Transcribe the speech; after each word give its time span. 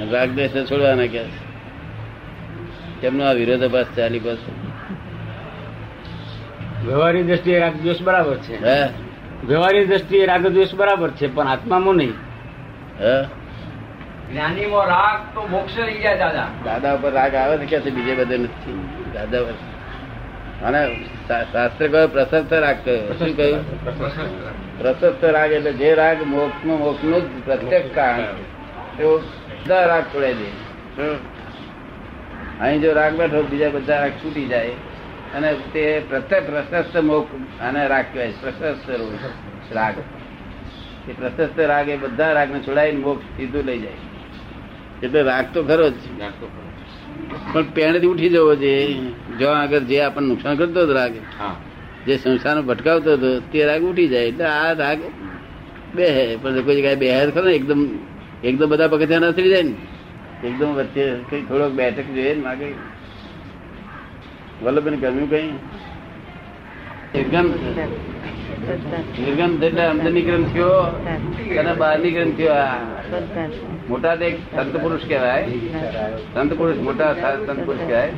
રાગ 0.00 0.30
દ્વેષ 0.30 0.50
છોડવાના 0.50 1.06
કે 1.06 1.22
કેમનો 3.00 3.24
આ 3.24 3.32
વિરોધાભાસ 3.32 3.86
ચાલી 3.96 4.18
પાછું 4.18 4.54
વ્યવહારની 6.86 7.22
દ્રષ્ટિએ 7.22 7.58
રાગ 7.58 7.82
દ્વેષ 7.82 8.02
બરાબર 8.02 8.36
છે. 8.36 8.64
હે? 8.64 9.84
દ્રષ્ટિએ 9.84 10.26
રાગ 10.26 10.46
દ્વેષ 10.46 10.74
બરાબર 10.74 11.10
છે 11.10 11.34
પણ 11.34 11.48
આત્મામાં 11.48 11.94
નહીં. 11.94 12.12
હે? 13.00 13.22
જ્ઞાનીમાં 14.32 14.86
રાગ 14.86 15.34
તો 15.34 15.48
મોક્ષ 15.50 15.78
લઈ 15.78 16.00
જાય 16.00 16.18
દાદા. 16.18 16.48
દાદા 16.64 16.94
ઉપર 16.94 17.12
રાગ 17.12 17.34
આવે 17.34 17.66
છે 17.66 17.78
કે 17.78 17.90
બીજે 17.90 18.14
બધે 18.14 18.38
નથી? 18.38 18.88
દાદા 19.14 19.38
પર 19.42 19.52
અને 20.64 21.04
શાસ્ત્ર 21.28 22.06
પ્રશસ્ત 22.12 22.52
રાગ 22.52 22.76
શું 23.18 23.36
કહ્યું 23.36 23.84
પ્રશસ્ત 24.78 25.24
રાગ. 25.24 25.52
એટલે 25.52 25.72
જે 25.72 25.94
રાગ 25.94 26.22
મોક્ષનું 26.22 26.78
મોક્ષનું 26.78 27.44
પ્રત્યક્ષ 27.44 27.94
કારણ. 27.94 28.22
એવો 29.00 29.22
બધા 29.64 29.86
રાગ 29.86 30.04
છોડાઈ 30.14 30.36
દે 30.40 30.48
અહીં 32.60 32.80
જો 32.82 32.90
રાગ 32.92 33.12
બેઠો 33.16 33.42
બીજા 33.42 33.70
બધા 33.70 34.00
રાગ 34.00 34.14
છૂટી 34.24 34.46
જાય. 34.46 34.74
અને 35.36 35.48
તે 35.72 35.84
પ્રત્યેક 36.08 36.44
પ્રશસ્ત 36.50 36.96
મોક 37.02 37.26
આને 37.60 37.80
રાગ 37.88 38.06
કહેવાય 38.12 38.32
પ્રશસ્ત 38.42 38.88
રાગ 39.72 39.96
એ 41.08 41.12
પ્રશસ્ત 41.12 41.58
રાગ 41.72 41.88
એ 41.88 41.96
બધા 41.96 42.32
રાગને 42.32 42.58
છોડાવીને 42.60 43.00
મોક્ષ 43.00 43.26
સીધું 43.36 43.64
લઈ 43.64 43.78
જાય. 43.78 44.00
એટલે 45.02 45.20
રાગ 45.22 45.46
તો 45.54 45.60
ખરો 45.64 45.86
જ. 45.90 46.00
પણ 47.52 47.66
પેણથી 47.74 48.06
ઉઠી 48.06 48.28
જવો 48.28 48.54
જોઈએ 48.54 49.12
જો 49.40 49.48
આગળ 49.50 49.84
જે 49.90 50.00
આપણને 50.02 50.28
નુકસાન 50.28 50.56
કરતો 50.56 50.80
હતો 50.82 50.94
રાગ 50.94 51.14
હા. 51.40 51.54
જે 52.06 52.14
સંસારનો 52.16 52.62
ભટકાવતો 52.62 53.10
હતો 53.12 53.30
તે 53.52 53.66
રાગ 53.66 53.82
ઉઠી 53.82 54.08
જાય. 54.08 54.26
એટલે 54.26 54.44
આ 54.46 54.72
રાગ 54.74 55.00
બે 55.94 56.06
પણ 56.42 56.64
કોઈ 56.66 56.76
જગ્યાએ 56.76 57.00
બે 57.02 57.06
ખરો 57.32 57.44
ને 57.44 57.54
એકદમ 57.60 57.82
એકદમ 58.44 58.68
બધા 58.68 58.88
પગથિયા 58.88 59.20
નસરી 59.20 59.50
જાય 59.50 59.62
ને. 59.62 59.74
એકદમ 60.48 60.70
વચ્ચે 60.74 61.04
કઈ 61.30 61.42
થોડોક 61.42 61.72
બેઠક 61.72 62.06
જોઈએ 62.14 62.34
ને 62.34 62.42
માગે 62.42 62.66
વલ્લભબેન 64.64 64.96
ગમ્યું 65.00 65.30
કઈ? 65.30 65.48
નિર્ગમ 67.14 67.46
નિર્ગમ 69.18 69.52
એટલે 69.62 70.10
નિગ્રમ 70.10 70.44
થયો 70.44 70.72
અને 71.60 71.72
બહારની 71.74 72.12
થયો 72.38 72.52
આ 72.52 72.78
મોટા 73.88 74.14
તો 74.16 74.24
એક 74.24 74.36
સંત 74.56 74.74
પુરુષ 74.76 75.04
કહેવાય. 75.08 75.44
સંત 76.34 76.52
પુરુષ 76.52 76.78
મોટા 76.86 77.12
સંત 77.46 77.60
પુરુષ 77.66 77.84
કહેવાય. 77.86 78.10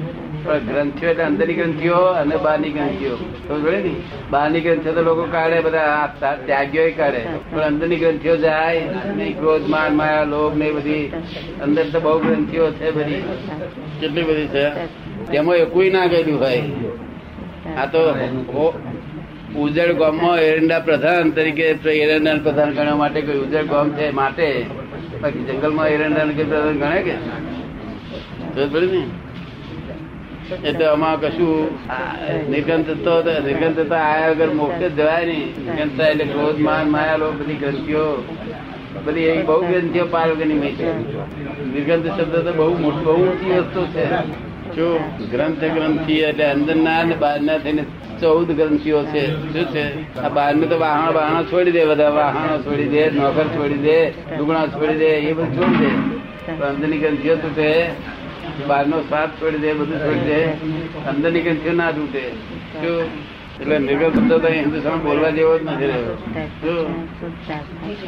પણ 0.47 0.59
ગ્રંથિઓ 0.59 1.09
એટલે 1.11 1.25
અંદરની 1.25 1.55
ગ્રંથિઓ 1.55 1.95
અને 1.95 2.37
બહારની 2.37 2.71
ગ્રંથિઓ. 2.71 3.15
જોડે 3.61 3.77
ને? 3.77 3.95
બહારની 4.31 4.61
ગ્રંથિઓ 4.61 4.93
તો 4.93 5.03
લોકો 5.03 5.25
કાઢે, 5.33 5.61
બધા 5.61 6.07
ત્યાગીઓ 6.47 6.91
કાઢે. 6.97 7.23
પણ 7.51 7.61
અંદરની 7.63 7.97
ગ્રંથિઓ 7.97 8.37
જાય, 8.37 8.83
નહીં 9.17 9.39
ક્રોધ, 9.39 9.69
માન, 9.69 9.97
માયા, 9.97 10.25
લોભ 10.25 10.57
ને 10.57 10.71
બધી 10.73 11.13
અંદર 11.63 11.85
તો 11.93 12.01
બહુ 12.01 12.19
ગ્રંથિઓ 12.19 12.71
છે 12.71 12.91
બધી. 12.91 13.23
કેટલી 14.01 14.23
બધી 14.23 14.47
છે? 14.47 14.67
તેમાં 15.31 15.57
એકુય 15.57 15.91
ના 15.91 16.07
ગયેલું 16.07 16.41
હોય. 16.41 16.63
આ 17.77 17.87
તો 17.87 18.01
ઉજળ 19.57 19.93
ગામમાં 19.93 20.39
એરંડા 20.39 20.79
પ્રધાન 20.79 21.31
તરીકે 21.31 21.67
એરંડા 21.93 22.35
પ્રધાન 22.43 22.71
ગણવા 22.71 22.97
માટે 22.97 23.21
કોઈ 23.21 23.39
ઉજળ 23.39 23.65
ગામ 23.65 23.91
છે 23.91 24.11
માટે? 24.11 24.49
બાકી 25.23 25.45
જંગલમાં 25.45 25.89
એરંડા 25.89 26.25
પ્રધાન 26.25 26.79
ગણે 26.79 27.03
કે? 27.03 27.15
ખબર 28.55 28.83
ને? 28.83 29.03
એટલે 30.53 30.85
આમાં 30.87 31.21
કશું 31.21 31.55
આ 31.91 32.33
નિર્ગંધ 32.51 32.91
તો 33.05 33.15
નિર્ગંધ 33.47 33.81
તો 33.89 33.95
આયા 33.95 34.29
વગર 34.29 34.51
મોક્ષ 34.55 34.83
જવાય 34.97 35.25
નહીં. 35.25 35.49
નિર્ગંધ 35.67 36.01
એટલે 36.01 36.25
ક્રોધ, 36.25 36.59
માન, 36.59 36.91
માયા 36.91 37.17
લો 37.17 37.33
બધી 37.33 37.55
ગ્રંથિઓ. 37.55 38.25
બધી 39.05 39.21
એવી 39.21 39.43
બહુ 39.43 39.61
ગ્રંથિઓ 39.63 40.07
પાર 40.07 40.31
વગરની 40.31 40.55
મહી 40.55 40.73
છે. 40.73 40.91
નિર્ગંધ 41.75 42.07
શબ્દ 42.07 42.35
તો 42.37 42.53
બહુ 42.53 42.79
મોટી 42.79 43.05
બહુ 43.05 43.13
ઊંચી 43.13 43.51
વસ્તુ 43.51 43.87
છે. 43.87 44.05
જો 44.77 45.01
ગ્રંથ 45.31 45.65
ગ્રંથિ 45.65 46.13
એટલે 46.13 46.45
અંદરના 46.45 47.05
બહાર 47.19 47.41
ના 47.41 47.59
થઈને 47.59 47.85
ચૌદ 48.21 48.53
ગ્રંથિઓ 48.53 49.03
છે. 49.03 49.53
શું 49.53 49.65
છે? 49.65 50.19
આ 50.19 50.29
બહારનું 50.29 50.69
તો 50.69 50.79
વાહણ 50.79 51.13
વાહણો 51.13 51.43
છોડી 51.45 51.71
દે, 51.71 51.85
બધા 51.85 52.09
વાહણો 52.09 52.59
છોડી 52.59 52.89
દે, 52.89 53.11
નોકર 53.11 53.45
છોડી 53.45 53.79
દે 53.79 54.11
દુગણા 54.11 54.67
છોડી 54.67 54.97
દે, 54.97 55.07
એ 55.07 55.33
બધું 55.33 55.57
છોડી 55.57 55.77
દે. 55.77 55.91
પણ 56.59 56.65
અંદરની 56.65 56.99
ગ્રંથિઓ 56.99 57.35
તૂટે 57.37 57.91
બહારનો 58.69 58.97
સ્વાદ 59.01 59.29
છોડી 59.29 59.59
દે, 59.59 59.73
બધું 59.73 59.99
છોડી 59.99 60.25
દે, 60.25 60.39
અંદરની 61.09 61.43
કંઈ 61.43 61.75
ના 61.75 61.91
તૂટે. 61.91 62.23
એટલે 63.61 63.79
નિર્ગત 63.79 64.15
શબ્દ 64.15 64.33
તો 64.33 64.49
હિન્દુસ્તાન 64.49 64.99
બોલવા 65.01 65.31
જેવો 65.31 65.59
જ 65.59 65.63
નથી 65.63 65.87
રહ્યો. 65.87 66.17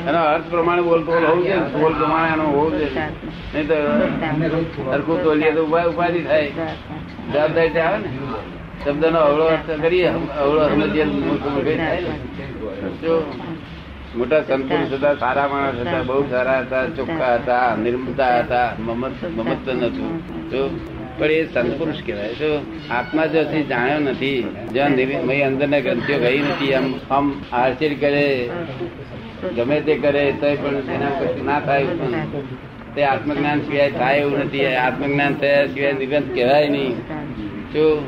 એનો 0.08 0.18
અર્થ 0.18 0.46
પ્રમાણે 0.50 0.82
બોલતો 0.82 1.12
હોવું 1.12 1.44
છે 1.44 1.56
બોલ 1.78 1.94
પ્રમાણે 1.94 2.32
એનો 2.32 2.44
હોવું 2.44 2.72
છે 2.78 2.86
નહીં 3.54 3.66
તો 3.68 3.76
સરખું 4.92 5.18
તોલીએ 5.22 5.50
તો 5.52 5.60
ઊભા 5.64 5.86
ઉપાધિ 5.86 6.20
થાય. 6.20 6.50
જવાબદારી 7.32 7.80
આવે 7.80 7.98
ને. 7.98 8.08
શબ્દ 8.84 9.04
નો 9.04 9.18
અવળો 9.18 9.44
અર્થ 9.44 9.70
કરીએ 9.82 10.08
અવળો 10.40 10.68
સમજીએ 10.68 11.04
થાય 11.76 12.00
મોટા 14.16 14.42
સંત 14.42 14.70
હતા 14.92 15.14
સારા 15.14 15.48
માણસ 15.48 15.80
હતા 15.80 16.02
બહુ 16.02 16.22
સારા 16.30 16.60
હતા 16.60 16.84
ચોખ્ખા 16.96 17.34
હતા 17.34 17.76
નિર્મતા 17.76 18.38
હતા 18.38 18.68
મમત 18.78 19.66
નતું 19.74 20.12
જો 20.50 20.70
પણ 21.18 21.30
એ 21.30 21.44
સંતપુરુષ 21.44 22.00
કહેવાય. 22.06 22.34
તો 22.34 22.50
આત્મા 22.90 23.26
જો 23.26 23.42
જાણ્યો 23.68 23.98
નથી 23.98 24.46
જ્યાં 24.72 24.92
અંદરના 25.46 25.78
ગ્રંથિઓ 25.78 26.18
ગઈ 26.18 26.38
નથી 26.38 26.74
આમ 26.74 26.94
આમ 27.10 27.26
આરચેર 27.52 27.92
કરે 27.94 28.50
ગમે 29.56 29.80
તે 29.80 29.94
કરે 29.96 30.32
તો 30.32 30.48
પણ 30.62 30.76
એના 30.94 31.12
કશું 31.18 31.44
ના 31.46 31.60
થાય 31.60 31.84
પણ 31.84 32.14
તે 32.94 33.04
આત્મજ્ઞાન 33.04 33.60
સિવાય 33.60 33.90
થાય 33.90 34.18
એવું 34.18 34.38
નથી. 34.38 34.66
આત્મજ્ઞાન 34.66 35.34
થયા 35.34 35.66
સિવાય 35.66 35.92
નિગંત 35.92 36.34
કહેવાય 36.34 36.68
નહીં. 36.68 36.94
શું 37.72 37.98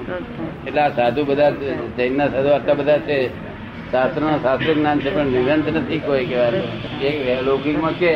એટલે 0.67 0.89
સાધુ 0.97 1.25
બધા 1.25 1.51
જૈનના 1.97 2.29
સાધુ 2.29 2.49
આટલા 2.49 2.75
બધા 2.75 2.99
છે 2.99 3.50
શાસ્ત્ર 3.93 4.21
નો 4.23 4.39
શાસ્ત્ર 4.43 4.75
જ્ઞાન 4.75 4.99
છે 5.01 5.11
પણ 5.11 5.29
નિગંત 5.37 5.67
નથી 5.77 6.01
કોઈ 6.07 6.27
કહેવાય 6.31 6.63
એક 7.09 7.17
લૌકિકમાં 7.47 7.95
કે 8.01 8.13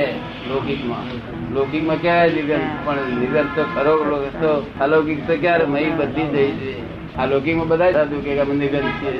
લોકિકમાં 0.50 1.98
કહેવાય 2.02 2.30
નિગંત 2.36 2.64
પણ 2.84 3.08
નિગંત 3.20 3.50
તો 3.56 3.62
ખરો 3.74 3.94
તો 4.42 4.50
અલૌકિક 4.80 5.20
તો 5.28 5.34
ક્યારે? 5.42 5.64
મહી 5.66 5.90
બધી 5.98 6.28
જઈ 6.34 6.52
છે. 6.60 6.72
આ 7.18 7.26
લૌકિકમાં 7.26 7.68
બધા 7.68 7.90
જ 7.90 7.94
સાધુ 7.94 8.16
કે 8.24 8.30
અમે 8.40 8.54
નિગંત 8.54 8.86
છીએ. 9.00 9.12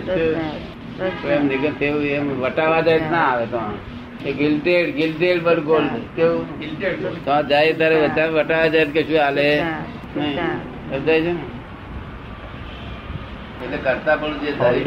તો 1.23 1.27
એમ 1.29 1.43
નિગંત 1.49 1.83
એવું 1.83 2.05
એમ 2.19 2.27
વટાવા 2.43 2.83
જાય 2.87 3.11
ના 3.11 3.27
આવે 3.33 3.47
તો. 3.53 3.61
એ 4.25 4.31
ગિલ્ટેડ 4.33 4.95
ગિલ્ટેડ 4.99 5.45
પર 5.45 5.59
ગોલ્ડ 5.61 5.95
કેવું? 6.17 6.47
તો 7.27 7.33
જાય 7.51 7.73
ત્યારે 7.73 7.97
વટાવા 8.37 8.69
જાય 8.69 8.87
કે 8.95 9.03
શું 9.03 9.21
હાલે? 9.25 9.49
નહીં. 10.17 10.39
સમજાય 10.91 11.21
છે 11.21 11.33
ને? 11.33 11.43
એટલે 13.65 13.77
કરતા 13.77 14.17
પણ 14.17 14.39
જે 14.39 14.53
છે, 14.53 14.83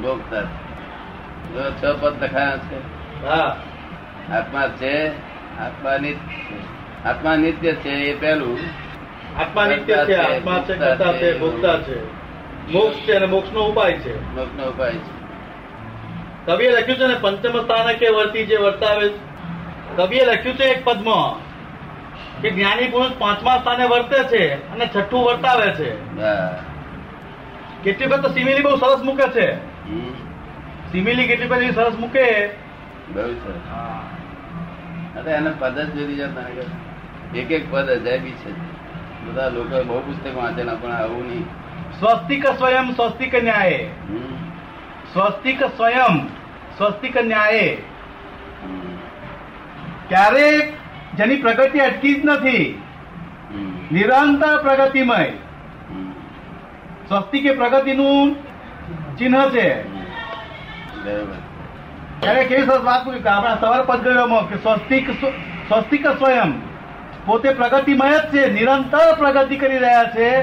ભોગતા 0.00 1.92
પદ 1.92 2.24
લખાયા 2.24 2.56
છે. 2.56 2.78
આત્મા 4.32 4.68
છે 4.68 5.08
આત્મા 5.58 5.96
નિત્ય 5.96 6.16
છે. 6.16 7.04
આત્મા 7.04 7.36
નિત્ય 7.36 7.72
છે 7.72 7.90
એ 7.90 8.20
પહેલું. 8.20 8.58
આત્મા 9.40 9.66
નિત્ય 9.66 10.04
છે 10.04 10.14
આત્મા 10.14 10.64
છે 10.68 10.74
કરતા 10.74 11.12
છે 11.12 11.38
ભોગતા 11.38 11.78
છે. 11.78 12.04
મોક્ષ 12.72 12.96
છે 12.98 13.12
અને 13.12 13.26
મોક્ષ 13.26 13.52
નો 13.52 13.60
ઉપાય 13.60 13.92
છે. 13.92 14.34
મોક્ષ 14.34 14.60
નો 14.60 14.64
ઉપાય 14.64 14.92
છે. 14.92 15.18
કવિએ 16.46 16.70
લખ્યું 16.70 16.98
છે 16.98 17.06
ને 17.06 17.14
પંચમ 17.20 17.62
સ્થાનકે 17.62 17.94
કે 17.94 18.08
વર્તી 18.08 18.46
જે 18.46 18.56
વર્તાવે 18.56 19.08
કવિએ 19.96 20.24
લખ્યું 20.24 20.56
છે 20.56 20.64
એક 20.64 20.84
પદમાં 20.84 21.47
કે 22.42 22.50
જ્ઞાની 22.50 22.88
પુરુષ 22.88 23.10
પાંચમા 23.18 23.56
સ્થાને 23.58 23.84
વર્તે 23.84 24.24
છે 24.24 24.70
અને 24.72 24.86
છઠ્ઠું 24.86 25.24
વર્તાવે 25.24 25.74
છે. 25.74 25.94
કેટલી 27.84 28.06
તો 28.06 28.28
સિમિલી 28.28 28.62
બહુ 28.62 28.76
સરસ 28.76 29.02
મૂકે 29.02 29.40
છે. 29.40 29.54
સિમિલી 30.92 31.26
કેટલી 31.26 31.46
બધી 31.46 31.72
સરસ 31.72 31.94
મૂકે? 31.94 32.46
બહુ 33.12 33.34
સરસ. 33.34 33.72
અરે 35.18 35.30
એના 35.30 35.50
પદ 35.58 35.78
જ 35.78 35.92
જોઈ 35.92 36.14
જાય 36.14 36.28
એક 37.40 37.50
એક 37.50 37.72
પદ 37.72 37.90
અજાયબી 37.90 38.30
છે. 38.30 38.52
બધા 39.24 39.48
લોકો 39.48 39.84
બહુ 39.84 40.00
પુસ્તક 40.00 40.36
વાંચેલા 40.36 40.74
પણ 40.74 40.92
આવું 40.92 41.26
નહીં. 41.26 41.44
સ્વસ્તિક 42.00 42.46
સ્વયં 42.46 42.94
સ્વસ્તિક 42.94 43.34
ન્યાય. 43.34 43.86
સ્વસ્તિક 45.12 45.62
સ્વયં 45.64 46.26
સ્વસ્તિક 46.78 47.16
ન્યાય. 47.16 47.76
હમ. 50.10 50.77
જેની 51.18 51.36
પ્રગતિ 51.36 51.78
અટકી 51.78 52.14
જ 52.14 52.24
નથી. 52.24 52.82
નિરંતર 53.92 54.62
પ્રગતિમય. 54.62 55.30
સ્વસ્તિક 57.08 57.46
એ 57.46 57.54
પ્રગતિનું 57.54 58.34
ચિહ્ન 59.16 59.48
છે. 59.48 59.82
ત્યારે 62.20 62.44
કેવી 62.44 62.66
સરસ 62.66 62.80
વાત 62.80 63.08
કે 63.08 63.28
આપણા 63.28 63.54
સવાર 63.54 63.82
પદગયોમાં 63.82 64.48
કે 64.48 64.56
સ્વસ્તિક 64.56 65.10
સ્વ- 65.10 65.30
સ્વસ્તિક 65.68 66.06
સ્વયં. 66.06 66.52
પોતે 67.26 67.48
પ્રગતિમય 67.48 68.10
જ 68.10 68.32
છે 68.32 68.52
નિરંતર 68.52 69.16
પ્રગતિ 69.18 69.56
કરી 69.56 69.78
રહ્યા 69.78 70.04
છે 70.04 70.42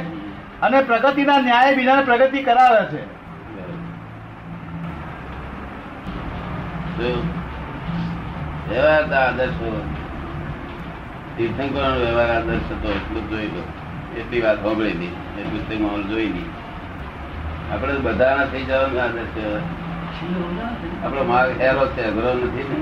અને 0.61 0.83
પ્રગતિના 0.83 1.37
ન્યાય 1.37 1.75
બીજાને 1.75 2.03
પ્રગતિ 2.03 2.43
કરાવે 2.43 2.97
છે. 2.97 3.15
એવા 8.75 8.97
હતા 8.97 9.19
આદર્શો 9.19 9.95
તીર્થંકર 11.37 11.95
વ્યવહાર 12.01 12.29
આદર્શ 12.35 12.69
હતો 12.73 12.89
એટલું 12.97 13.25
જોઈ 13.31 13.49
લો. 13.55 13.63
એટલી 14.19 14.43
વાત 14.45 14.59
સાંભળેલી 14.63 15.13
એ 15.39 15.41
પુસ્તકમાં 15.49 16.03
જોઈ 16.11 16.29
નહીં 16.35 16.49
આપણે 17.71 17.97
બધાના 18.05 18.47
થઈ 18.53 18.63
જવાનું 18.69 19.01
આદર્શ 19.05 19.33
વ્યવહાર 19.35 19.63
આપણો 21.03 21.23
માર્ગ 21.31 21.51
હેરો 21.61 21.85
છે, 21.95 22.03
અઘરો 22.09 22.31
નથી 22.39 22.67
ને? 22.69 22.77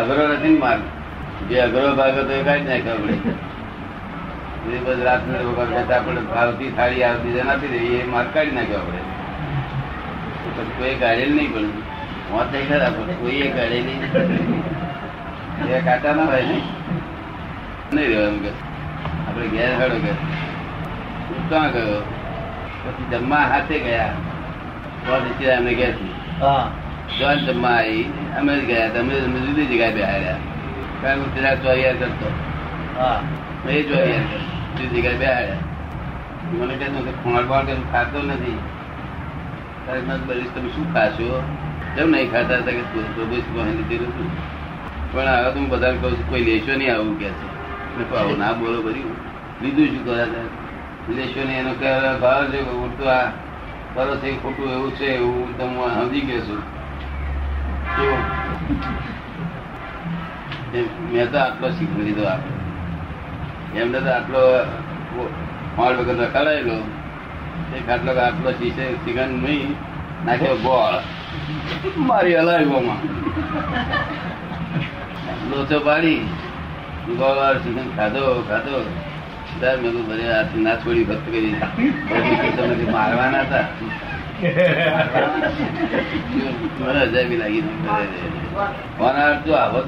અઘરો 0.00 0.24
નથી 0.28 0.52
ને 0.54 0.58
માર્ગ? 0.64 0.82
જે 1.48 1.56
અઘરો 1.66 1.88
ભાગ 1.98 2.14
હતો 2.20 2.32
એ 2.38 2.40
કાઢી 2.48 2.70
નાખ્યો 2.70 2.96
આપણે 2.96 3.16
બધી 4.84 5.04
રાતના 5.08 5.42
કરતા 5.58 5.98
આપણે 5.98 6.22
ભાવતી 6.32 6.70
થાળી 6.78 7.04
આવતી 7.08 7.34
જે 7.36 7.42
આપી 7.50 7.70
દઈએ, 7.74 8.00
એ 8.02 8.08
માર્ગ 8.14 8.30
કાઢી 8.34 8.56
નાખ્યો 8.58 8.80
આપણે 8.82 9.00
પછી 10.56 10.74
કોઈ 10.78 10.96
કાઢેલ 11.02 11.32
નહીં 11.36 11.50
પણ 11.54 11.70
મોત 12.30 12.46
થઈ 12.52 12.66
ખરા 12.68 12.90
પણ 12.96 13.16
કોઈ 13.22 13.40
એ 13.46 13.50
કાઢેલી 13.56 13.98
એ 15.68 15.80
કાંટા 15.80 16.12
ના 16.12 16.24
હોય 16.24 16.42
ને? 16.42 16.62
નહીં 17.92 18.08
રહેવાનું 18.08 18.42
કે. 18.42 18.48
આપણે 19.28 19.48
ઘેર 19.48 19.76
હડો 19.76 19.98
કે. 19.98 20.12
ક્યાં 21.48 21.72
ગયો? 21.72 22.02
પછી 22.84 23.04
જમવા 23.04 23.36
હાથે 23.36 23.78
ગયા. 23.78 24.08
તો 25.06 25.18
નીચે 25.18 25.92
છીએ 25.92 26.40
હા. 26.40 26.70
જોન 27.18 27.34
જમવા 27.34 27.70
આવી 27.70 28.12
અમે 28.38 28.60
જ 28.60 28.64
ગયા 28.64 28.86
હતા. 28.86 29.00
અમે 29.00 29.40
જુદી 29.40 29.66
જગ્યાએ 29.66 29.92
બેહાડ્યા. 29.92 30.36
કારણ 31.02 31.22
કે 31.22 31.34
પેલા 31.34 31.54
ચોરિયાર 31.54 31.96
કરતો 31.96 32.32
હા. 32.98 33.20
એ 33.68 33.82
ચોરિયાર 33.82 34.20
કરતો 34.20 34.82
જુદી 34.82 34.98
જગ્યાએ 34.98 35.16
બેહાડ્યા. 35.16 35.56
મને 36.52 36.74
કહેતું 36.74 37.04
કે 37.04 37.10
ખોણ 37.10 37.46
બોણ 37.46 37.64
કે 37.64 37.74
ખાતો 37.92 38.22
નથી. 38.22 38.58
તારે 39.86 40.00
મેં 40.00 40.26
બોલીશ 40.26 40.46
તમે 40.54 40.68
શું 40.68 40.94
ખાશો? 40.94 41.42
કેમ 41.96 42.10
નહીં 42.10 42.32
ખાતા 42.32 42.54
હતા 42.54 42.70
કે 42.70 42.82
પ્રભુ 42.82 43.36
શું 43.36 43.66
લીધેલું 43.66 44.08
હતું 44.08 44.57
પણ 45.12 45.28
હવે 45.28 45.50
હું 45.50 45.68
બધાને 45.68 45.98
કહું 46.02 46.12
છું, 46.12 46.26
કોઈ 46.30 46.44
લેશો 46.44 46.74
નહીં 46.78 46.94
આવું 46.94 47.18
કે 47.20 47.28
છે. 47.28 48.16
આવું 48.16 48.38
ના 48.38 48.52
બોલો 48.52 48.78
બધી. 48.82 49.04
લીધું 49.62 49.86
શું 49.86 50.04
છે? 50.32 50.40
લેશો 51.16 51.42
નહીં, 51.48 51.60
એનો 51.60 51.72
કહેવાનો 51.80 52.18
ભાવ 52.18 52.42
છે 52.52 52.60
ઉડતો 52.62 53.04
આ 53.08 53.24
કરો 53.94 54.14
છે 54.16 54.28
ખોટું 54.42 54.68
એવું 54.72 54.90
છે, 54.96 55.06
એવું 55.06 55.56
તો 55.58 55.64
હું 55.66 55.94
સમજી 55.94 56.20
ગયો 56.20 56.40
છું. 56.40 56.60
મેં 61.12 61.26
તો 61.32 61.38
આટલો 61.38 61.68
શીખી 61.70 62.02
લીધો 62.02 62.24
આપણે. 62.24 63.80
એમને 63.80 63.98
તો 64.00 64.10
આટલો 64.10 64.42
માળ 65.78 65.94
વગર 65.96 66.16
રખાડાયેલો. 66.24 66.78
એક 67.76 67.88
આટલો 67.90 68.12
આટલો 68.26 68.50
શીશે 68.52 68.84
શીખણ 69.04 69.28
નહીં. 69.46 69.74
નાખ્યો 70.26 70.56
ગોળ. 70.62 70.94
મારી 71.96 72.36
હલાવ્યોમાં 72.36 73.00
લોચો 75.50 75.80
પાડી 75.80 76.20
ગોળ 77.18 77.56
શીખણ 77.56 77.96
ખાધો 77.96 78.44
ખાધો. 78.48 78.76
ત્યારે 79.60 79.80
મેં 79.80 79.90
કીધું 79.90 80.08
ભલે 80.08 80.24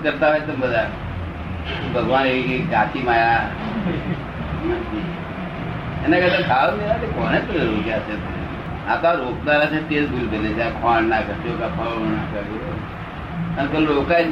કરતા 0.02 0.28
હોય 0.28 0.40
તો 0.40 0.52
બધા. 0.52 0.86
ભગવાન 1.94 2.26
એવી 2.26 2.66
કાચી 2.70 3.02
માયા. 3.02 3.48
એના 6.06 6.18
કરતા 6.18 6.48
ખાવ 6.48 6.68
નહીં 6.76 7.14
કોને 7.14 7.38
રોક્યા 7.38 7.98
છે? 7.98 8.14
આ 8.88 8.96
તો 8.96 9.10
રોકનારા 9.18 9.66
છે 9.66 9.88
તે 9.88 10.02
જ 10.02 10.08
ભૂલ 10.10 10.26
કરે 10.30 10.48
છે 10.48 10.70
ખોણ 10.82 11.02
ના 11.02 11.20
કરજો 11.20 11.52
કે 11.52 11.66
ફળ 11.66 12.00
ના 12.00 12.26
કરજો. 12.32 12.79
અને 13.58 13.68
પેલું 13.68 13.96
રોકાય 13.96 14.24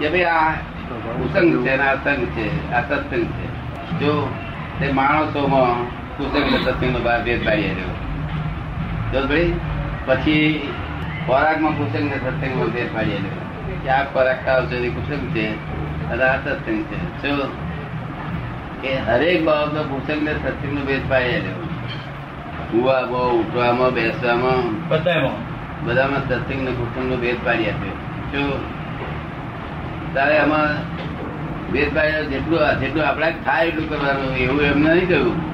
કે 0.00 0.08
ભાઈ 0.08 0.24
આ 0.24 0.52
કુસંગ 1.18 1.50
છે 1.64 1.72
આ 1.82 1.94
સંગ 2.04 2.22
છે 2.36 2.46
જો 4.00 4.12
તે 4.80 4.86
માણસોમાં 4.92 5.84
કુસંગ 6.18 6.46
ને 6.50 6.58
સત્સંગ 6.64 6.92
નો 6.92 7.00
ભેદ 7.24 7.40
પાડી 7.46 7.74
રહ્યો. 7.78 7.94
જો 9.12 9.20
પછી 10.06 10.68
ખોરાકમાં 11.26 11.72
કુસંગ 11.72 12.06
ને 12.10 12.16
સત્સંગ 12.24 12.54
નો 12.58 12.66
ભેદ 12.66 12.88
પાડી 12.94 13.20
રહ્યો. 13.24 13.46
કે 13.84 13.88
આ 13.90 14.04
ખોરાક 14.04 14.38
ખાવ 14.44 14.60
છો 14.64 14.76
કુસંગ 14.96 15.24
છે, 15.34 15.46
અને 16.10 16.24
આ 16.24 16.36
સત્સંગ 16.36 16.80
છે. 16.84 16.98
શું 17.22 17.38
કે 18.82 18.90
હરેક 18.96 19.44
બાબતનો 19.44 19.82
કુસંગ 19.82 20.22
ને 20.22 20.32
સત્સંગ 20.32 20.72
નો 20.74 20.82
ભેદ 20.84 21.04
પાડી 21.08 21.40
રહ્યો. 21.44 21.61
ઉવામાં 22.74 23.30
ઉઠવામાં 23.30 23.94
બેસવામાં. 23.94 24.88
બધામાં. 24.88 25.52
બધામાં 25.86 26.28
સત્સંગ 26.28 26.60
ને 26.64 26.70
કુસંગ 26.70 27.10
નો 27.10 27.16
ભેદ 27.16 27.36
પાડી 27.44 27.70
આપ્યો 27.70 27.94
જો 28.32 28.64
તારે 30.14 30.38
આમાં 30.38 30.68
ભેદ 31.72 31.96
પાડ્યો 31.96 32.24
જેટલું 32.24 32.80
જેટલું 32.80 33.08
આપણે 33.08 33.34
થાય 33.44 33.66
એટલું 33.66 33.88
કરવાનું 33.88 34.36
એવું 34.36 34.62
એમને 34.62 34.94
નહીં 34.94 35.08
કહ્યું. 35.08 35.52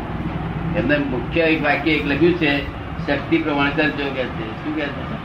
એમને 0.76 0.98
મુખ્ય 0.98 1.40
એક 1.40 1.64
વાક્ય 1.64 1.90
એક 1.90 2.06
લખ્યું 2.06 2.34
છે 2.34 2.62
શક્તિ 3.06 3.38
પ્રમાણે 3.38 3.70
કરજો 3.70 4.04
કે 4.04 4.24
છે. 4.24 4.64
શું 4.64 4.76
કે 4.76 4.86
છે? 4.86 5.18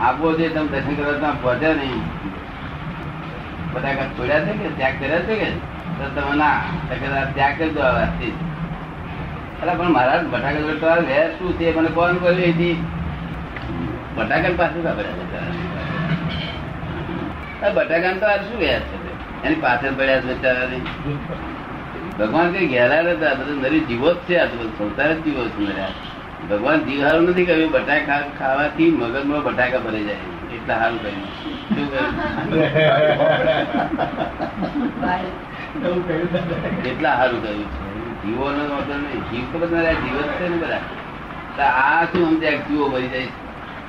આપો 0.00 0.32
જે 0.32 0.48
તમે 0.48 0.68
દર્શન 0.68 0.94
કરવા 0.94 1.12
ત્યાં 1.12 1.42
પહોંચ્યા 1.42 1.72
નહીં. 1.72 2.00
બટાકા 3.72 4.04
છોડ્યા 4.04 4.44
છે 4.44 4.52
કે? 4.52 4.68
ત્યાગ 4.76 4.92
કર્યા 5.00 5.18
છે 5.18 5.34
કે? 5.34 5.50
તો 5.98 6.20
તમે 6.20 6.36
ના 6.36 6.60
ત્યાગ 7.34 7.58
કરી 7.58 7.70
દો 7.70 7.80
આ 7.80 7.92
વાતથી. 7.92 8.32
અલા 9.62 9.74
પણ 9.74 9.92
મારા 9.92 10.20
બટાકા 10.24 10.62
તો 10.82 10.90
વેર 11.08 11.26
શું 11.38 11.50
છે? 11.58 11.66
મને 11.76 11.90
કોણ 11.96 12.14
કહ્યું 12.22 12.40
એથી. 12.42 12.76
બટાકા 14.16 14.52
પાછું 14.60 14.82
ખબર 14.86 15.06
બટાકા 17.76 18.12
તો 18.20 18.26
આ 18.26 18.38
શું 18.46 18.58
વેર 18.62 18.80
છે? 18.88 18.96
એની 19.44 19.60
પાછળ 19.64 19.94
પડ્યા 19.98 20.22
છે 20.22 20.28
બિચારાની. 20.30 20.82
ભગવાન 22.18 22.48
કઈ 22.54 22.68
ઘેરા 22.72 23.02
હતા 23.02 23.34
બધા 23.34 23.58
નરી 23.58 23.82
જીવો 23.88 24.10
જ 24.14 24.16
છે 24.26 24.34
આ 24.38 24.48
બધું 24.52 24.70
સંસાર 24.78 25.10
જ 25.12 25.18
જીવો 25.24 25.42
છે 25.52 25.60
નર્યા. 25.60 25.94
ભગવાન 26.48 26.78
જીવ 26.86 27.00
હારું 27.04 27.24
નથી 27.26 27.46
કહ્યું 27.50 27.70
બટાકા 27.76 28.20
ખાવાથી 28.40 28.90
મગજમાં 28.96 29.42
બટાકા 29.48 29.84
ભરી 29.86 30.04
જાય. 30.08 30.26
એટલા 30.56 30.78
સારું 30.80 30.98
કહ્યું 31.02 31.22
શું 31.70 31.86
કહ્યું 31.92 32.12
એટલા 36.90 37.14
સારું 37.16 37.40
કહ્યું 37.42 37.68
છે. 37.70 37.89
જીવો 38.22 38.46
નો 38.56 38.62
વાંધો 38.72 38.94
નહીં 39.02 39.22
જીવ 39.30 39.44
તો 39.52 39.56
બધા 39.62 39.92
જીવ 40.02 40.16
છે 40.38 40.46
ને 40.48 40.56
બધા. 40.62 40.82
આ 41.64 42.04
શું 42.04 42.22
સમજ્યા 42.28 42.62
જીવો 42.66 42.84
ભરી 42.92 43.10
જાય 43.12 43.28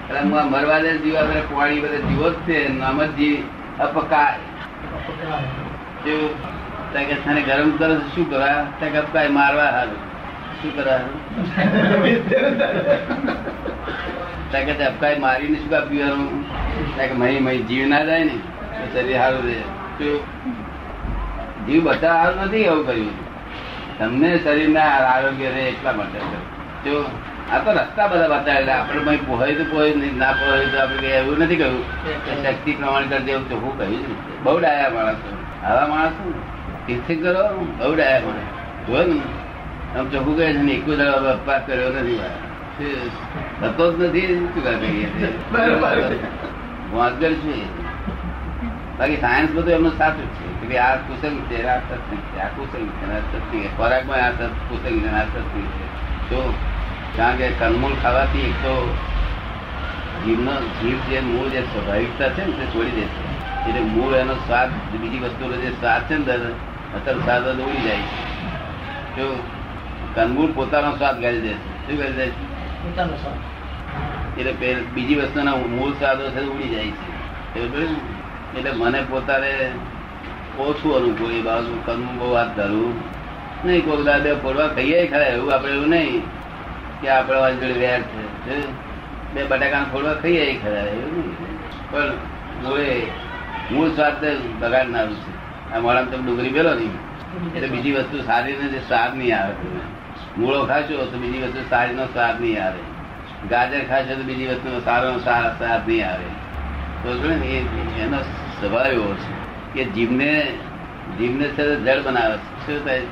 એટલે 0.09 0.21
મરવા 0.53 0.79
દે 0.83 0.91
જીવા 1.03 1.23
બધા 1.29 1.45
પાણી 1.51 1.81
બધા 1.83 2.01
જીવો 2.07 2.27
જ 2.29 2.31
છે, 2.47 2.57
નામ 2.79 2.99
જ 3.03 3.11
જીવ. 3.17 3.39
અપકાય 3.79 4.37
કે 6.93 7.41
ગરમ 7.47 7.69
કરો 7.79 7.95
શું 8.13 8.25
કરવા? 8.31 8.59
ત્યાં 8.79 9.01
અપકાય 9.03 9.29
મારવા 9.37 9.69
હાલ 9.75 9.91
શું 10.61 10.71
કરવાનું 10.75 11.17
ત્યાં 14.51 14.65
કે 14.65 14.73
અપકાય 14.85 15.15
મારીને 15.25 15.57
શું 15.59 15.69
કા 15.69 15.83
પીવાનું 15.89 16.29
ત્યાં 16.95 17.09
કે 17.09 17.15
મહી 17.21 17.39
મહી 17.47 17.61
જીવ 17.69 17.83
ના 17.87 18.03
જાય 18.09 18.23
ને 18.29 18.35
શરીર 18.93 19.17
સારું 19.17 19.43
રહે. 19.47 19.59
જીવ 21.65 21.81
બધા 21.87 22.13
હાલ 22.21 22.33
નથી 22.45 22.63
એવું 22.69 22.85
કર્યું. 22.87 23.30
તમને 24.01 24.29
શરીરના 24.43 24.85
આરોગ્ય 25.07 25.49
રહે 25.55 25.63
એટલા 25.63 25.91
માટે. 25.91 26.19
જો 26.85 26.93
આ 27.51 27.57
તો 27.65 27.71
રસ્તા 27.71 28.07
બધા 28.07 28.27
બતાવેલા 28.27 28.75
આપણે 28.75 29.17
પોહાય 29.27 29.55
તો 29.55 29.63
પોહાય 29.63 29.93
નહીં 29.95 30.17
ના 30.17 30.31
પોહાય 30.31 30.65
તો 30.65 30.77
આપણે 30.83 31.07
એવું 31.07 31.37
નથી 31.39 31.55
કહ્યું. 31.55 31.83
કે 32.25 32.33
શક્તિ 32.43 32.71
પ્રમાણે 32.79 33.07
કરજે 33.07 33.31
એવું 33.31 33.45
ચોખ્ખું 33.49 33.77
કહ્યું 33.77 34.43
બહુ 34.43 34.55
ડાયા 34.59 34.89
માણસો. 34.89 35.31
આવા 35.63 35.87
માણસો 35.87 36.23
તીર્થંકરો 36.87 37.43
બહુ 37.79 37.91
ડાયા 37.95 38.19
માણસ 38.19 38.49
જો 38.87 39.03
ને. 39.11 39.19
આમ 39.97 40.05
ચોખ્ખું 40.09 40.35
કહે 40.37 40.47
છે 40.53 40.63
ને 40.69 40.71
એક 40.71 40.87
દાડો 41.01 41.29
અપવાસ 41.33 41.61
કર્યો 41.67 41.89
નથી. 41.89 42.19
થતો 43.61 43.85
જ 43.91 44.03
નથી 44.03 44.27
શું 44.27 44.63
કહીએ? 44.63 45.07
વાંચગર 46.93 47.33
છે. 47.43 47.57
બાકી 48.97 49.19
સાયન્સ 49.25 49.51
બધું 49.51 49.73
એમનું 49.73 49.93
સાચું 49.97 50.27
છે. 50.37 50.50
કે 50.71 50.77
આ 50.77 50.95
કુસંગ 50.95 51.45
છે 51.45 51.67
આ 51.67 51.79
સત્સંગ 51.79 52.17
છે 52.17 52.39
આ 52.39 52.47
કુસંગ 52.47 52.89
છે 52.89 53.13
આ 53.13 53.19
સત્સંગ 53.19 53.77
ખોરાકમાં 53.77 54.17
આ 54.17 54.31
સત- 54.31 54.69
કુસંગ 54.69 55.01
છે 55.01 55.07
આ 55.07 55.23
સત્સંગ 55.23 55.63
છે. 55.63 55.85
તો 56.29 56.53
કારણ 57.17 57.37
કે 57.37 57.49
કંદમૂળ 57.49 57.91
ખાવાથી 58.03 58.39
એક 58.39 58.51
તો 58.51 58.97
જીવનો 60.25 60.51
જીવ 60.53 60.97
જે 61.09 61.19
મૂળ 61.19 61.49
જે 61.49 61.61
સ્વાભાવિકતા 61.61 62.29
છે 62.29 62.45
ને 62.45 62.51
તે 62.51 62.65
છોડી 62.65 62.91
દે 62.91 63.01
છે. 63.01 63.67
એટલે 63.67 63.81
મૂળ 63.81 64.13
એનો 64.13 64.33
સ્વાદ 64.33 64.69
બીજી 64.69 65.19
વસ્તુનો 65.19 65.53
જે 65.53 65.69
સ્વાદ 65.69 66.01
છે 66.01 66.17
ને 66.17 66.33
અસર 66.33 67.19
સ્વાદ 67.19 67.59
ઉડી 67.59 67.81
જાય 67.81 67.97
છે. 67.97 68.31
જો 69.15 69.43
કંદમૂળ 70.15 70.51
પોતાનો 70.51 70.97
સ્વાદ 70.97 71.21
ગાળી 71.21 71.41
દે 71.41 71.47
છે. 71.47 71.87
શું 71.87 71.97
ગાળી 71.97 72.13
દે 72.13 72.27
છે? 72.27 72.51
એટલે 74.39 74.51
પેલ- 74.51 74.81
બીજી 74.81 75.15
વસ્તુના 75.15 75.55
મૂળ 75.55 75.91
સ્વાદો 75.91 76.29
છે 76.29 76.43
ઉડી 76.43 76.69
જાય 76.69 76.87
છે. 76.87 77.11
એટલે 78.57 78.71
મને 78.71 79.03
પોતાને 79.09 79.71
ઓછું 80.59 80.95
અનુકૂળ 80.95 81.31
એ 81.31 81.41
બાજુ 81.41 81.81
કરવું 81.85 82.17
બહુ 82.17 82.31
વાત 82.31 82.55
ધરું 82.55 83.21
નહીં 83.65 83.85
કોઈ 83.85 84.03
દાદા 84.03 84.35
ફોડવા 84.35 84.67
કહીએ 84.67 85.07
ખરા, 85.07 85.19
એવું 85.19 85.53
આપણે 85.53 85.71
એવું 85.71 85.89
નહીં 85.89 86.21
કે 87.01 87.09
આપણે 87.09 87.37
વાંચ 87.37 87.53
જોડે 87.53 87.73
વેર 87.73 88.01
છે? 88.01 88.65
બે 89.33 89.43
બટાકા 89.43 89.85
ફોડવા 89.91 90.13
ખાઈએ 90.13 90.53
ખરા, 90.53 90.79
એવું 90.79 91.17
નહીં. 91.17 91.91
પણ 91.91 92.07
જોડે 92.63 93.07
મૂળ 93.71 93.89
સ્વાદ 93.89 94.13
બગાડનારું 94.59 95.15
છે. 95.15 95.31
આ 95.73 95.79
મોડામાં 95.79 96.11
તમે 96.11 96.23
ડુંગળી 96.25 96.49
પેલો 96.49 96.73
નહીં. 96.73 96.91
એટલે 97.55 97.67
બીજી 97.67 97.91
વસ્તુ 97.91 98.21
સારી 98.21 98.55
ને 98.55 98.67
જે 98.67 98.79
સ્વાદ 98.79 99.17
નહીં 99.17 99.39
આવે 99.39 99.53
તમને 99.53 99.79
મૂળો 100.37 100.65
ખાશો 100.65 101.05
તો 101.05 101.17
બીજી 101.17 101.41
વસ્તુ 101.41 101.69
સારી 101.69 101.95
નો 101.95 102.05
સ્વાદ 102.05 102.41
નહીં 102.41 102.63
આવે. 102.65 102.79
ગાજર 103.49 103.83
ખાશો 103.83 104.15
તો 104.15 104.23
બીજી 104.23 104.47
વસ્તુ 104.47 104.81
સારો 104.85 105.19
સ્વાદ 105.19 105.87
નહીં 105.87 106.09
આવે. 106.09 106.23
તો 107.03 107.09
એનો 108.03 108.17
સ્વભાવ 108.59 108.87
એવો 108.87 109.13
છે. 109.13 109.40
કે 109.73 109.83
જીભને 109.85 110.29
જીભને 111.17 111.47
છે 111.47 111.63
તે 111.77 111.99
બનાવે 112.01 112.35
શું 112.65 112.85
થાય? 112.85 113.03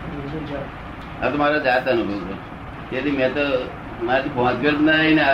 આ 1.22 1.30
તો 1.30 1.38
મારો 1.38 1.60
જાત 1.60 1.88
અનુભવ 1.88 2.22
છે. 2.28 2.36
તેથી 2.92 3.12
મેં 3.12 3.34
તો 3.34 3.46
મારાથી 4.04 4.30
પહોંચગઢ 4.30 4.80
નહીં 4.82 5.16
ને 5.16 5.26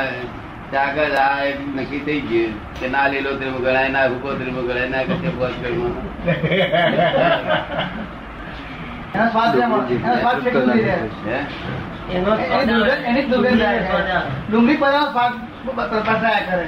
આગળ 0.78 1.16
આ 1.18 1.46
નક્કી 1.76 2.00
થઈ 2.00 2.22
ગયું 2.22 2.54
કે 2.80 2.88
ના 2.88 3.08
લીલો 3.08 3.32
ત્રીમ 3.36 3.58
ગણાય 3.58 3.90
ના 3.90 4.08
હુકો 4.08 4.30
ત્રીમ 4.34 4.58
ગણાય 4.62 4.90
ના 4.90 5.04
કશે 5.04 5.30
કરે. 16.48 16.66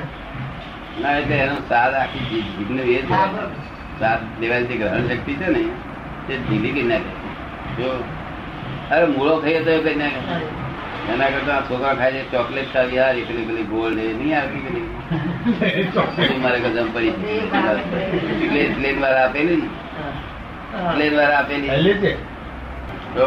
ના 1.01 1.11
એટલે 1.11 1.35
એનો 1.37 1.55
સ્વાદ 1.67 1.93
આખી 1.93 2.25
જીભ- 2.29 2.51
જીભને 2.57 2.81
એ 2.83 3.01
જ 3.01 3.07
લેવાની 4.41 4.67
જે 4.67 4.75
ગ્રહણ 4.77 5.09
શક્તિ 5.09 5.33
છે 5.35 5.47
ને 5.47 5.61
તે 6.27 6.33
ઢીલી 6.37 6.71
કરી 6.71 6.83
નાખે 6.83 7.11
જો 7.77 7.89
અરે 8.91 9.05
મૂળો 9.07 9.35
ખાઈએ 9.41 9.59
તો 9.59 9.71
કઈ 9.71 9.83
કરી 9.83 9.95
નાખે 9.95 10.21
એના 11.13 11.29
કરતા 11.29 11.61
છોકરા 11.69 11.95
ખાય 11.95 12.11
છે 12.13 12.31
ચોકલેટ 12.31 12.69
ખાવી 12.73 12.95
યાર 12.95 13.15
એકલી 13.17 13.45
પેલી 13.45 13.63
ગોળ 13.63 13.97
એ 13.97 14.07
નહીં 14.13 14.37
આવતી 14.37 14.61
કે 14.61 14.69
નહીં? 14.69 14.87
પછી 15.91 16.37
મારે 16.37 16.59
કદમ 16.59 16.87
પડી 16.93 17.13
પ્લેન 18.49 18.73
પ્લેન 18.75 19.01
વાળા 19.01 19.23
આપેલી 19.23 19.57
ને? 19.57 19.69
પ્લેન 20.93 21.13
વાળા 21.15 21.39
આપેલી. 21.39 22.15
જો. 23.15 23.25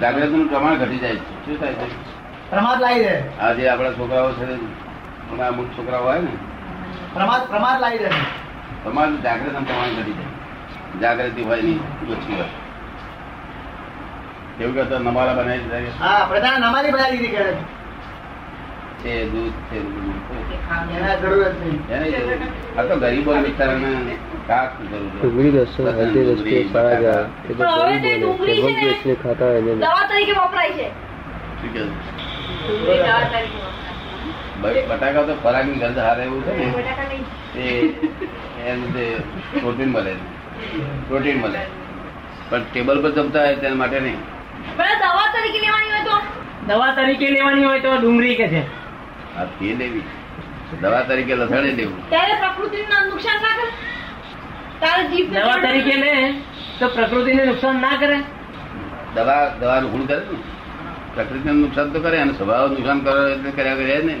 જાગૃતનું 0.00 0.48
પ્રમાણ 0.48 0.78
ઘટી 0.78 0.98
જાય 0.98 1.14
છે. 1.14 1.24
શું 1.46 1.58
થાય 1.60 1.74
છે? 1.74 1.86
પ્રમાદ 2.50 2.80
લાવી 2.80 3.04
દે 3.04 3.14
આ 3.40 3.52
જે 3.52 3.68
આપણા 3.68 3.92
છોકરાઓ 3.92 4.30
છે 4.32 4.46
અમુક 5.48 5.68
છોકરાઓ 5.76 6.02
હોય 6.02 6.20
ને 6.20 6.32
પ્રમાદ 7.14 7.42
પ્રમાદ 7.46 7.80
લાવી 7.80 7.98
દે 7.98 8.10
પ્રમાદ 8.82 9.10
જાગૃત 9.22 9.54
પ્રમાણ 9.60 9.92
કરી 9.96 10.14
દે. 10.14 10.24
જાગૃતિ 11.00 11.42
હોય 11.42 11.62
નહીં 11.62 11.80
ઓછી 12.10 12.34
હોય 12.34 12.48
કેવું 14.56 14.74
કહેતો 14.74 14.94
નમાલા 15.00 15.34
બનાવી 15.34 15.62
દીધા 15.64 15.94
હા 16.00 16.24
પ્રધાન 16.26 16.58
નમાલી 16.62 16.92
બનાવી 16.92 17.18
દીધી 17.18 17.36
કરે 17.36 17.52
છે 19.02 19.12
દૂધ 19.26 19.56
છે. 19.68 19.78
આ 22.76 22.82
તો 22.82 22.94
ગરીબો 22.96 23.30
બિચારાને 23.36 24.14
કાક 24.46 24.70
જરૂર 24.82 25.10
છે. 26.42 26.58
સારા 26.72 26.96
ગયા 26.96 27.24
એ 27.42 27.48
તો 27.48 27.54
પણ 27.54 27.70
હવે 27.70 27.94
ગરીબોને 27.94 28.02
તે 28.04 28.12
ડુંગળી 28.18 28.46
છે 28.48 28.54
ભગવાન 28.54 28.74
ને- 28.74 28.84
દેશને 28.84 29.14
ખાતા 29.22 29.46
હોય 29.46 29.60
એને. 29.64 29.74
દવા 29.76 30.04
તરીકે 30.08 30.34
વપરાય 30.34 30.72
છે. 30.72 30.86
બટાકા 34.62 35.24
તો 35.28 35.34
ખોરાકની 35.42 35.78
ગંધ 35.82 36.00
હારે 36.06 36.22
એવું 36.24 36.42
છે 36.46 36.52
ને 36.58 36.66
એ 37.62 37.68
એનું 38.70 38.92
તે 38.96 39.04
પ્રોટીન 39.60 39.90
મળે 39.94 40.12
પ્રોટીન 41.08 41.38
મળે. 41.40 41.62
પણ 42.50 42.62
ટેબલ 42.70 42.98
પર 43.02 43.10
જમતા 43.16 43.44
હોય 43.46 43.56
તેના 43.56 43.76
માટે 43.76 43.98
નહીં. 44.00 44.20
દવા 45.02 45.26
તરીકે 45.34 45.60
લેવાની 45.64 45.92
હોય 45.92 46.04
તો? 46.04 46.16
દવા 46.68 46.92
તરીકે 46.94 47.28
લેવાની 47.30 47.64
હોય 47.64 47.80
તો 47.82 47.96
ડુંગળી 47.98 48.36
કે 48.36 48.46
છે? 48.48 48.62
આ 49.38 49.46
તે 49.58 49.74
લેવી. 49.80 50.04
દવા 50.82 51.02
તરીકે 51.08 51.34
લસણે 51.34 51.72
લેવું. 51.80 51.98
ત્યારે 52.08 52.34
પ્રકૃતિને 52.42 52.96
નુકસાન 53.10 53.38
ના 53.42 53.54
કરે? 53.58 53.70
તારે 54.80 55.02
જીભ 55.10 55.30
દવા 55.30 55.58
તરીકે 55.64 55.96
લે 55.96 56.12
તો 56.78 56.86
પ્રકૃતિને 56.88 57.42
નુકસાન 57.44 57.76
ના 57.80 57.96
કરે? 57.96 58.18
દવા 59.14 59.42
દવાનું 59.60 59.90
ગુણ 59.90 60.06
કરે 60.06 60.16
ને. 60.16 60.38
પ્રકૃતિને 61.14 61.52
નુકસાન 61.52 61.92
તો 61.92 61.98
કરે 62.00 62.16
અને 62.20 62.32
સ્વભાવ 62.32 62.66
નુકસાન 62.76 62.98
કરે 63.00 63.32
એટલે 63.32 63.50
કર્યા 63.50 63.74
કરે 63.74 63.98
ને 64.02 64.14
સંસ્કાર 64.14 64.20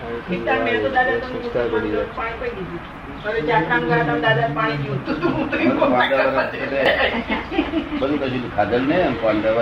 બધું 7.95 8.19
કશું 8.21 8.45
ખાધલ 8.57 8.83
ને. 8.85 8.99
પાંડવ. 9.17 9.59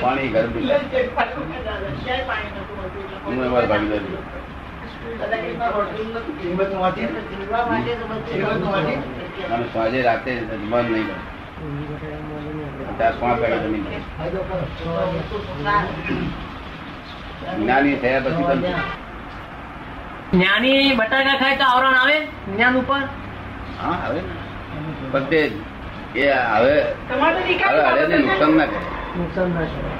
પાણી 0.00 0.30
ગરમ 0.30 0.52
હું 3.26 3.44
એમાં 3.44 3.66
સાંજે 9.72 10.02
રાતે 10.02 10.32
મન 10.62 10.84
નહીં 10.86 11.08
ત્યાં 12.96 13.14
પાંચ 13.20 13.38
વાગે 13.42 13.58
જમી 13.58 13.82
લે. 13.84 13.98
જ્ઞાની 17.50 17.96
થયા 18.02 18.22
પછી 18.26 18.46
પણ 18.48 18.62
જ્ઞાની 20.32 20.96
બટાકા 21.00 21.36
ખાય 21.42 21.56
તો 21.56 21.66
આવરણ 21.66 21.96
આવે? 22.00 22.16
જ્ઞાન 22.48 22.76
ઉપર? 22.76 23.00
હા 23.80 23.96
આવે 24.06 24.20
ને. 24.20 24.34
પણ 25.12 25.24
તે 25.30 25.40
એ 26.16 26.26
હવે 26.52 26.76
હવે 27.62 28.18
નુકસાન 28.18 28.52
ના 28.58 28.68
કરે. 28.72 28.80
નુકસાન 29.18 29.50
ના 29.56 29.66
કરે. 29.66 29.90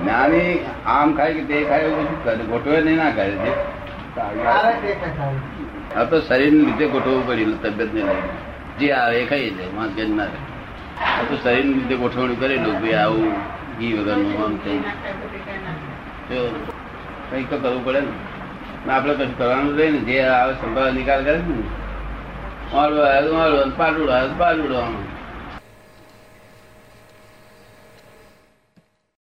જ્ઞાની 0.00 0.52
આમ 0.96 1.08
ખાય 1.16 1.32
કે 1.38 1.42
તે 1.48 1.56
ખાય 1.70 1.86
એવું 1.86 2.06
બધું 2.24 2.46
ગોઠવે 2.52 2.78
નહીં 2.80 3.00
ના 3.02 3.12
કરે 3.16 3.24
છે 3.44 3.52
આવે 4.48 4.72
તે 4.84 4.90
કથા. 5.02 5.32
આ 5.96 6.04
તો 6.04 6.16
શરીર 6.28 6.52
લીધે 6.58 6.86
ગોઠવવું 6.94 7.24
પડ્યું 7.28 7.58
તબિયત 7.64 7.90
ને 7.94 8.02
લઈને. 8.02 8.30
જે 8.78 8.88
આવે 8.94 9.16
એ 9.22 9.26
ખાઈ 9.26 9.50
જાય 9.56 9.70
વાંક 9.76 9.92
જ 9.96 10.08
ના 10.10 10.28
રહે 10.32 10.40
તો 11.28 11.34
શરીર 11.44 11.64
લીધે 11.68 11.96
ગોઠવણું 12.02 12.36
કરેલું 12.40 12.76
ભાઈ 12.82 12.98
આવું 13.02 13.32
ઘી 13.78 13.92
વગરનું 13.96 14.36
આમ 14.44 14.54
થઈ 14.64 14.78
જો 14.78 14.92
કંઈક 16.28 17.50
તો 17.50 17.58
કરવું 17.58 17.84
પડે 17.84 18.00
ને. 18.00 18.92
આપણે 18.92 19.14
કશું 19.14 19.38
કરવાનું 19.38 19.78
રહે 19.78 19.90
ને. 19.90 19.98
જે 19.98 20.20
આવે 20.20 20.54
સંભાળ 20.54 20.92
નિકાલ 20.92 21.24
કરે 21.24 21.36
ને. 21.36 21.62
મારું 22.74 23.16
આવ્યું 23.16 23.38
મારું 23.38 23.76
પાડું 23.76 24.14
આવ્યું 24.14 24.78
આમ. 24.84 25.07